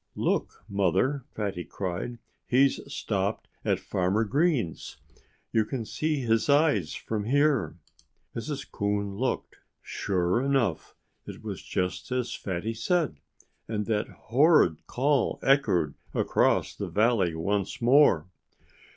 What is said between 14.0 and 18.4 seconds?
horrid call echoed across the valley once more.